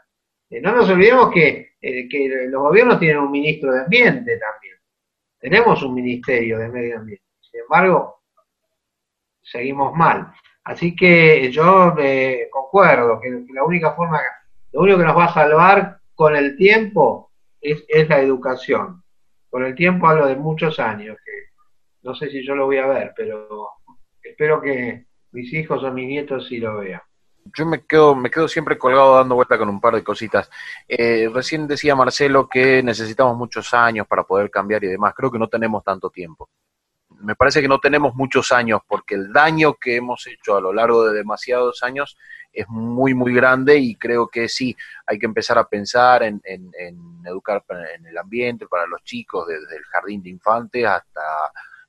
[0.51, 4.77] Eh, no nos olvidemos que, que los gobiernos tienen un ministro de ambiente también.
[5.39, 7.26] Tenemos un ministerio de medio ambiente.
[7.57, 8.21] Sin embargo,
[9.41, 10.31] seguimos mal.
[10.65, 14.21] Así que yo eh, concuerdo que, la única forma,
[14.73, 19.03] lo único que nos va a salvar con el tiempo es, la educación.
[19.49, 21.33] Con el tiempo hablo de muchos años, que
[22.03, 23.71] no sé si yo lo voy a ver, pero
[24.23, 27.01] espero que mis hijos o mis nietos sí lo vean
[27.57, 30.51] yo me quedo, me quedo siempre colgado dando vuelta con un par de cositas.
[30.89, 35.15] Eh, recién decía Marcelo que necesitamos muchos años para poder cambiar y demás.
[35.15, 36.51] Creo que no tenemos tanto tiempo
[37.21, 40.73] me parece que no tenemos muchos años porque el daño que hemos hecho a lo
[40.73, 42.17] largo de demasiados años
[42.53, 44.75] es muy, muy grande y creo que sí,
[45.07, 46.41] hay que empezar a pensar en,
[47.25, 47.63] educar
[47.97, 51.21] en el ambiente para los chicos, desde el jardín de infantes hasta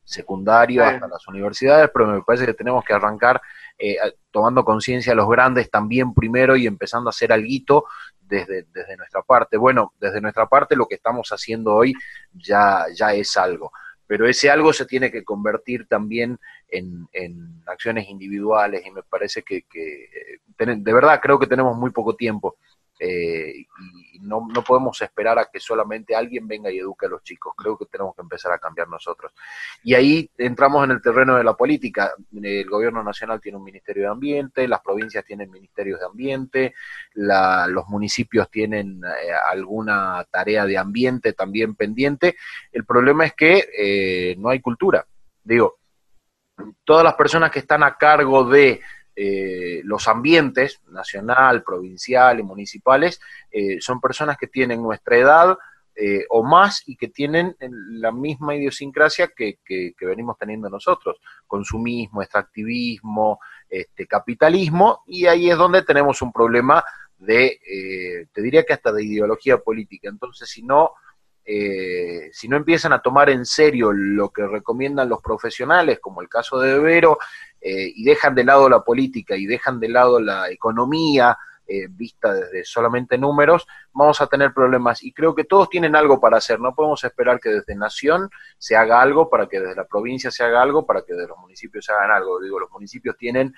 [0.04, 3.42] secundario, hasta las universidades, pero me parece que tenemos que arrancar
[3.78, 3.98] eh,
[4.32, 7.86] tomando conciencia a los grandes también primero y empezando a hacer algo
[8.20, 9.58] desde, desde nuestra parte.
[9.58, 11.94] Bueno, desde nuestra parte lo que estamos haciendo hoy
[12.34, 13.72] ya, ya es algo
[14.08, 16.40] pero ese algo se tiene que convertir también
[16.70, 17.08] en,
[17.68, 22.56] acciones individuales y me parece que, eh, de verdad creo que tenemos muy poco tiempo
[23.00, 23.66] eh,
[24.14, 27.54] y no, no, podemos esperar a que solamente alguien venga y eduque a los chicos.
[27.56, 29.32] Creo que tenemos que empezar a cambiar nosotros.
[29.84, 32.14] Y ahí entramos en el terreno de la política.
[32.34, 36.74] El gobierno nacional tiene un ministerio de ambiente, las provincias tienen ministerios de ambiente,
[37.14, 42.36] los municipios tienen eh, alguna tarea de ambiente también pendiente.
[42.72, 45.06] El problema es que eh, no hay cultura.
[45.44, 45.78] Digo,
[46.84, 48.82] todas las personas que están a cargo de
[49.20, 53.20] eh, los ambientes, nacional, provincial y municipales,
[53.52, 55.58] eh, son personas que tienen nuestra edad
[55.96, 59.58] eh, o más y que tienen la misma idiosincrasia que,
[60.00, 66.84] venimos teniendo nosotros, consumismo, extractivismo, este, capitalismo, y ahí es donde tenemos un problema
[67.18, 70.10] de, te diría que hasta de ideología política.
[70.10, 70.92] Entonces, si no...
[71.48, 76.60] si no empiezan a tomar en serio lo que recomiendan los profesionales, como el caso
[76.60, 77.18] de Vero,
[77.62, 82.34] eh, y dejan de lado la política y dejan de lado la economía eh, vista
[82.34, 85.04] desde solamente números, vamos a tener problemas.
[85.04, 86.60] Y creo que todos tienen algo para hacer.
[86.60, 90.44] No podemos esperar que desde Nación se haga algo, para que desde la provincia se
[90.44, 92.40] haga algo, para que desde los municipios se hagan algo.
[92.40, 93.54] Digo, los municipios tienen...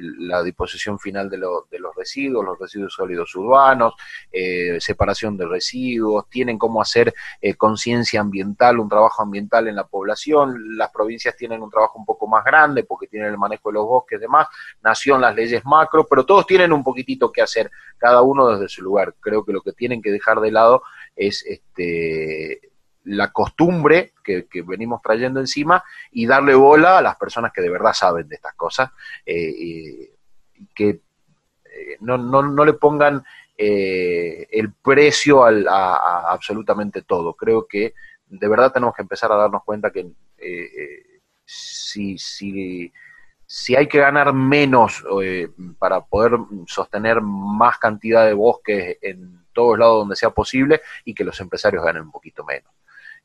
[0.00, 3.94] La disposición final de, de, los residuos, los residuos sólidos urbanos,
[4.32, 9.86] eh, separación de residuos, tienen cómo hacer eh, conciencia ambiental, un trabajo ambiental en la
[9.86, 13.74] población, las provincias tienen un trabajo un poco más grande porque tienen el manejo de
[13.74, 14.48] los bosques y demás,
[14.82, 18.82] nación las leyes macro, pero todos tienen un poquitito que hacer, cada uno desde su
[18.82, 19.14] lugar.
[19.20, 20.82] Creo que lo que tienen que dejar de lado
[21.16, 22.73] es este
[23.04, 27.92] la costumbre que, venimos trayendo encima y darle bola a las personas que de verdad
[27.92, 28.90] saben de estas cosas,
[29.24, 30.10] eh, y
[30.74, 33.22] que eh, no, no, no, le pongan
[33.56, 37.34] eh, el precio a, absolutamente todo.
[37.34, 37.94] Creo que
[38.26, 40.10] de verdad tenemos que empezar a darnos cuenta que
[41.44, 42.92] si, si,
[43.46, 45.04] si hay que ganar menos
[45.78, 46.32] para poder
[46.66, 51.84] sostener más cantidad de bosques en todos lados donde sea posible y que los empresarios
[51.84, 52.72] ganen un poquito menos.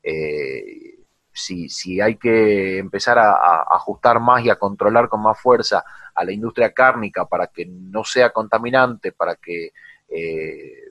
[0.02, 0.96] Eh,
[1.32, 5.84] si, si, hay que empezar a, ajustar más y a controlar con más fuerza
[6.14, 9.72] a la industria cárnica para que no sea contaminante, para que,
[10.08, 10.84] eh,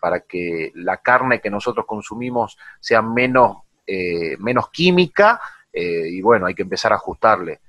[0.00, 5.40] para que la carne que nosotros consumimos sea menos, eh, menos química,
[5.74, 7.60] y bueno, hay que empezar a ajustarle.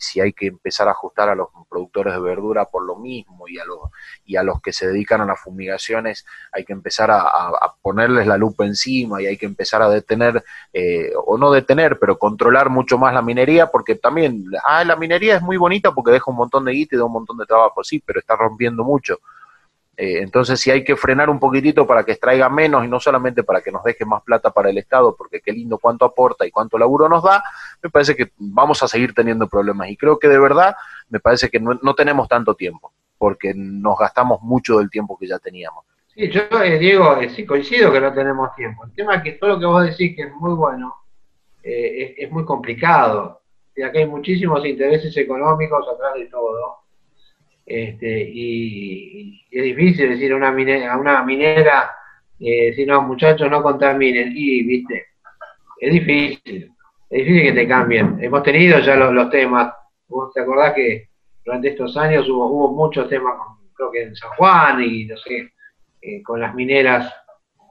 [0.00, 3.58] Si hay que empezar a ajustar a los productores de verdura por lo mismo y
[3.58, 3.78] a los,
[4.24, 8.36] y a los que se dedican a las fumigaciones hay que empezar a, ponerles la
[8.36, 12.98] lupa encima y hay que empezar a detener, eh, o no detener, pero controlar mucho
[12.98, 16.64] más la minería porque también, ah, la minería es muy bonita porque deja un montón
[16.64, 19.18] de guita y da un montón de trabajo, sí, pero está rompiendo mucho.
[20.00, 23.42] Eh, entonces, si hay que frenar un poquitito para que extraiga menos y no solamente
[23.42, 26.52] para que nos deje más plata para el Estado, porque qué lindo cuánto aporta y
[26.52, 27.42] cuánto laburo nos da,
[27.82, 29.90] me parece que vamos a seguir teniendo problemas.
[29.90, 30.76] Y creo que de verdad
[31.08, 35.40] me parece que no, tenemos tanto tiempo, porque nos gastamos mucho del tiempo que ya
[35.40, 35.84] teníamos.
[36.14, 38.84] Sí, yo, eh, Diego, eh, sí coincido que no tenemos tiempo.
[38.84, 40.94] El tema es que todo lo que vos decís que es muy bueno,
[41.60, 43.40] es, muy complicado.
[43.74, 46.86] Y acá hay muchísimos intereses económicos atrás de todo
[47.68, 51.90] este, y, es difícil decir a una minera, a una minera
[52.40, 54.32] eh, no, muchachos, no contaminen.
[54.34, 55.08] Y, viste,
[55.78, 56.72] es difícil,
[57.10, 58.18] es difícil que te cambien.
[58.22, 59.74] Hemos tenido ya los, temas.
[60.08, 61.10] ¿Vos te acordás que
[61.44, 63.34] durante estos años hubo, muchos temas,
[63.74, 65.52] creo que en San Juan y no sé,
[66.00, 67.12] eh, con las mineras,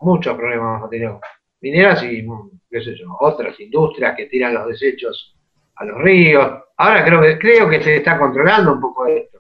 [0.02, 1.22] muchos problemas hemos tenido.
[1.62, 2.24] Mineras y,
[2.70, 2.82] qué
[3.20, 5.36] otras industrias que tiran los desechos
[5.76, 6.52] a los ríos.
[6.78, 9.37] Ahora creo que, creo que se está controlando un poco esto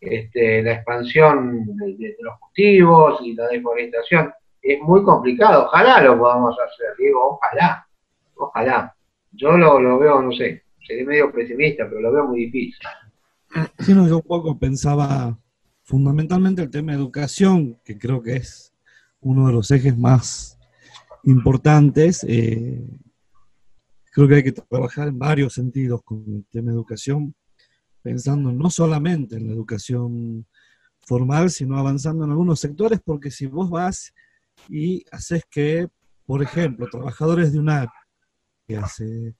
[0.00, 4.32] este, la expansión de, los cultivos y la deforestación.
[4.62, 5.66] Es muy complicado.
[5.66, 7.86] Ojalá lo podamos hacer, digo, ojalá,
[8.36, 8.96] ojalá.
[9.32, 12.86] Yo lo, veo, no sé, seré medio pesimista, pero lo veo muy difícil.
[13.78, 15.38] Sí, no, yo un poco pensaba
[15.84, 18.74] fundamentalmente el tema de educación, que creo que es
[19.20, 20.58] uno de los ejes más
[21.24, 22.24] importantes.
[22.28, 22.82] Eh,
[24.12, 27.34] creo que hay que trabajar en varios sentidos con el tema de educación
[28.06, 30.46] pensando no solamente en la educación
[31.00, 34.14] formal, sino avanzando en algunos sectores, porque si vos vas
[34.68, 35.88] y haces que,
[36.24, 37.92] por ejemplo, trabajadores de una
[38.64, 39.34] que se,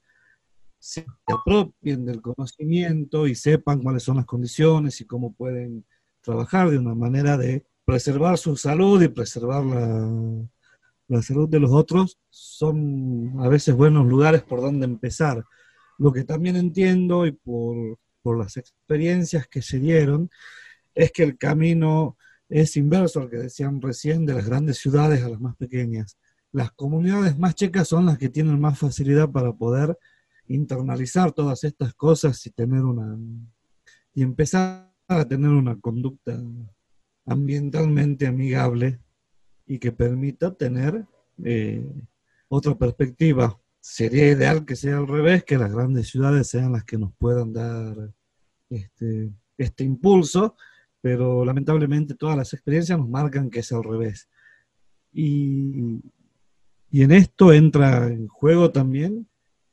[0.79, 5.85] se apropien del conocimiento y sepan cuáles son las condiciones y cómo pueden
[6.19, 10.11] trabajar de una manera de preservar su salud y preservar la,
[11.07, 15.45] la salud de los otros, son a veces buenos lugares por donde empezar.
[15.97, 20.29] Lo que también entiendo y por por las experiencias que se dieron,
[20.95, 22.17] es que el camino
[22.49, 26.17] es inverso al que decían recién, de las grandes ciudades a las más pequeñas.
[26.51, 29.97] Las comunidades más chicas son las que tienen más facilidad para poder
[30.47, 33.17] internalizar todas estas cosas y tener una
[34.13, 36.41] y empezar a tener una conducta
[37.25, 38.99] ambientalmente amigable
[39.67, 41.05] y que permita tener
[41.43, 41.85] eh,
[42.47, 43.59] otra perspectiva.
[43.89, 47.53] Sería ideal que sea al revés, que las grandes ciudades sean las que nos puedan
[47.53, 47.95] dar
[48.69, 50.57] este, este impulso,
[50.99, 54.27] pero lamentablemente todas las experiencias nos marcan que es al revés.
[55.13, 56.01] Y,
[56.91, 59.25] y en esto entra en juego también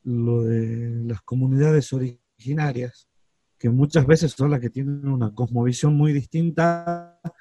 [0.04, 3.08] lo de las comunidades originarias,
[3.58, 7.32] que muchas veces son las que tienen una cosmovisión muy distinta a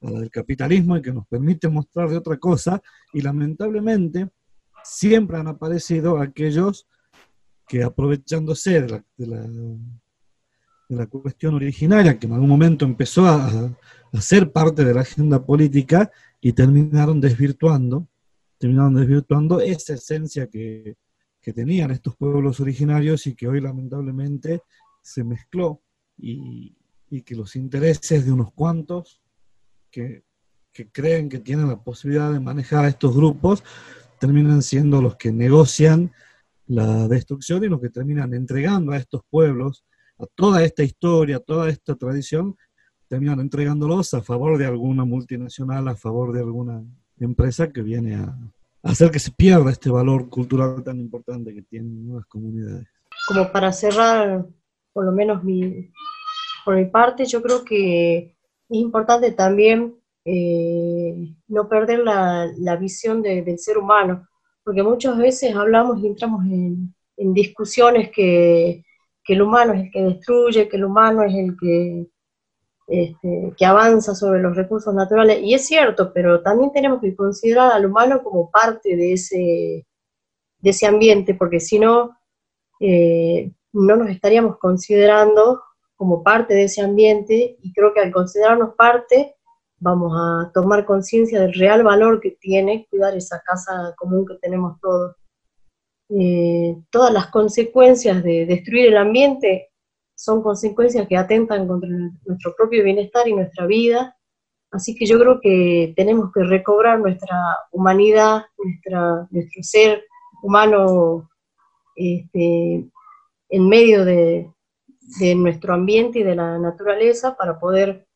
[0.00, 2.80] la del capitalismo y que nos permite mostrar de otra cosa,
[3.12, 4.30] y lamentablemente
[4.84, 6.86] siempre han aparecido aquellos
[7.66, 9.04] que aprovechándose de la,
[10.90, 13.76] de la cuestión originaria, que en algún momento empezó a,
[14.20, 16.10] ser parte de la agenda política
[16.40, 18.08] y terminaron desvirtuando,
[18.58, 20.96] terminaron desvirtuando esa esencia que,
[21.54, 24.62] tenían estos pueblos originarios y que hoy lamentablemente
[25.02, 25.80] se mezcló
[26.16, 26.76] y,
[27.08, 29.20] y que los intereses de unos cuantos
[29.90, 30.22] que,
[30.72, 33.64] que creen que tienen la posibilidad de manejar a estos grupos
[34.20, 36.12] terminan siendo los que negocian
[36.66, 39.84] la destrucción y los que terminan entregando a estos pueblos,
[40.18, 42.54] a toda esta historia, a toda esta tradición,
[43.08, 46.84] terminan entregándolos a favor de alguna multinacional, a favor de alguna
[47.18, 48.36] empresa que viene a,
[48.82, 52.86] hacer que se pierda este valor cultural tan importante que tienen nuevas comunidades.
[53.26, 54.46] Como para cerrar,
[54.92, 55.90] por lo menos mi,
[56.64, 59.94] por mi parte, yo creo que es importante también
[60.24, 64.28] eh, no perder la, visión del ser humano,
[64.62, 68.84] porque muchas veces hablamos y entramos en, discusiones que,
[69.28, 72.06] el humano es el que destruye, que el humano es el que,
[72.88, 77.70] este, que avanza sobre los recursos naturales, y es cierto, pero también tenemos que considerar
[77.72, 79.86] al humano como parte de ese,
[80.58, 82.18] de ese ambiente, porque si no,
[82.80, 85.62] eh, no nos estaríamos considerando
[85.94, 89.36] como parte de ese ambiente, y creo que al considerarnos parte,
[89.80, 94.78] vamos a tomar conciencia del real valor que tiene cuidar esa casa común que tenemos
[94.80, 95.16] todos.
[96.10, 99.70] Eh, todas las consecuencias de destruir el ambiente
[100.14, 101.88] son consecuencias que atentan contra
[102.26, 104.16] nuestro propio bienestar y nuestra vida.
[104.70, 107.36] Así que yo creo que tenemos que recobrar nuestra
[107.72, 110.04] humanidad, nuestra, nuestro ser
[110.42, 111.28] humano
[111.96, 112.86] este,
[113.48, 114.52] en medio de,
[115.20, 118.06] de nuestro ambiente y de la naturaleza para poder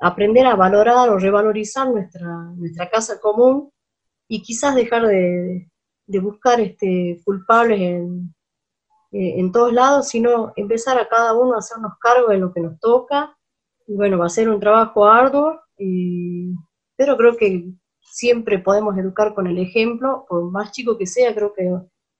[0.00, 3.70] aprender a valorar o revalorizar nuestra, nuestra casa común
[4.28, 5.68] y quizás dejar de,
[6.20, 8.34] buscar este, culpables en,
[9.12, 12.78] en todos lados, sino empezar a cada uno a hacernos cargo de lo que nos
[12.80, 13.36] toca.
[13.86, 15.60] Y bueno, va a ser un trabajo arduo,
[16.96, 17.70] pero creo que
[18.00, 21.62] siempre podemos educar con el ejemplo, por más chico que sea, creo que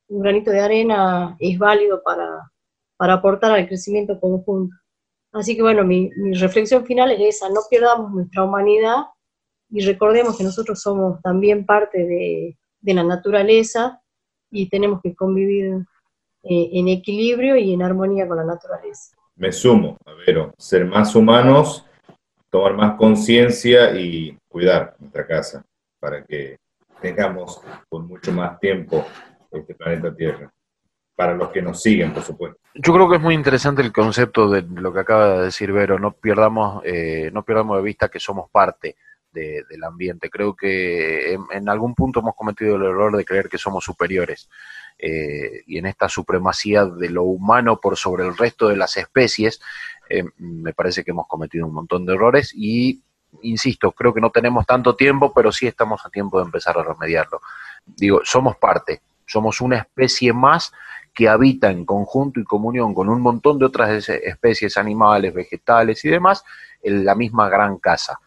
[0.08, 2.52] un granito de arena es válido para,
[2.96, 4.76] para aportar al crecimiento conjunto.
[5.36, 9.04] Así que bueno, mi, reflexión final es esa, no perdamos nuestra humanidad
[9.68, 12.56] y recordemos que nosotros somos también parte de,
[12.94, 14.00] la naturaleza
[14.50, 15.84] y tenemos que convivir
[16.44, 19.14] eh, en equilibrio y en armonía con la naturaleza.
[19.34, 21.84] Me sumo, a ver, ser más humanos,
[22.48, 25.66] tomar más conciencia y cuidar nuestra casa
[25.98, 26.56] para que
[27.02, 27.60] tengamos
[27.90, 29.04] por mucho más tiempo
[29.50, 30.50] este planeta Tierra
[31.16, 32.60] para los que nos siguen, por supuesto.
[32.74, 35.98] Yo creo que es muy interesante el concepto de lo que acaba de decir Vero,
[35.98, 38.96] no pierdamos, eh, no pierdamos de vista que somos parte
[39.32, 40.30] del ambiente.
[40.30, 44.48] Creo que en, algún punto hemos cometido el error de creer que somos superiores.
[44.98, 49.60] Eh, y en esta supremacía de lo humano por sobre el resto de las especies,
[50.08, 53.02] eh, me parece que hemos cometido un montón de errores y,
[53.42, 56.82] insisto, creo que no tenemos tanto tiempo, pero sí estamos a tiempo de empezar a
[56.82, 57.42] remediarlo.
[57.84, 60.72] Digo, somos parte, somos una especie más
[61.16, 66.10] que habita en conjunto y comunión con un montón de otras especies animales, vegetales y
[66.10, 66.44] demás
[66.82, 68.20] en la misma gran casa.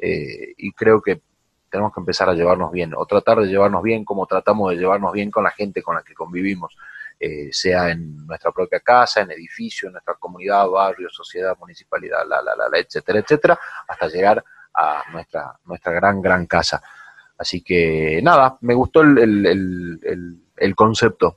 [0.00, 1.20] Eh, y creo que
[1.68, 5.12] tenemos que empezar a llevarnos bien, o tratar de llevarnos bien como tratamos de llevarnos
[5.12, 6.76] bien con la gente con la que convivimos,
[7.18, 12.40] eh, sea en nuestra propia casa, en edificio, en nuestra comunidad, barrio, sociedad, municipalidad, la,
[12.42, 16.80] la, la, etcétera, etcétera, hasta llegar a nuestra, nuestra gran, gran casa.
[17.36, 21.36] Así que nada, me gustó el, el, el, el concepto.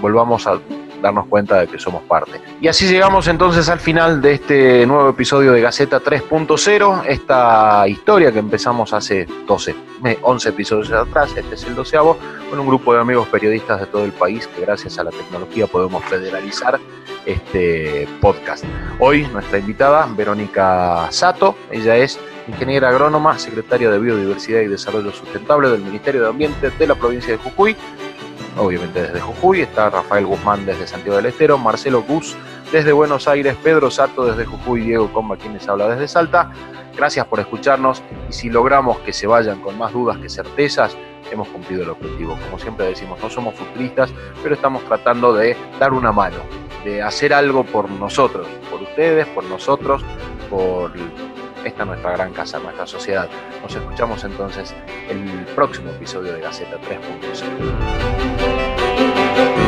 [0.00, 0.58] Volvamos a
[1.02, 2.40] darnos cuenta de que somos parte.
[2.60, 8.32] Y así llegamos entonces al final de este nuevo episodio de Gaceta 3.0, esta historia
[8.32, 9.74] que empezamos hace 12,
[10.22, 12.16] 11 episodios atrás, este es el doceavo,
[12.50, 15.66] con un grupo de amigos periodistas de todo el país que gracias a la tecnología
[15.66, 16.78] podemos federalizar
[17.26, 18.64] este podcast.
[18.98, 22.18] Hoy nuestra invitada, Verónica Sato, ella es
[22.48, 27.32] ingeniera agrónoma, secretaria de Biodiversidad y Desarrollo Sustentable del Ministerio de Ambiente de la provincia
[27.32, 27.76] de Jujuy,
[28.58, 32.36] obviamente desde Jujuy, está Rafael Guzmán desde Santiago del Estero, Marcelo Gus
[32.72, 36.50] desde Buenos Aires, Pedro Sato desde Jujuy, Diego Comba quienes habla desde Salta.
[36.96, 40.96] Gracias por escucharnos y si logramos que se vayan con más dudas que certezas,
[41.30, 42.36] hemos cumplido el objetivo.
[42.44, 46.38] Como siempre decimos, no somos futuristas, pero estamos tratando de dar una mano,
[46.84, 50.04] de hacer algo por nosotros, por ustedes, por nosotros,
[50.50, 50.92] por
[51.64, 53.28] esta nuestra gran casa, nuestra sociedad.
[53.62, 54.74] Nos escuchamos entonces
[55.08, 59.67] en el próximo episodio de Gaceta 3.0.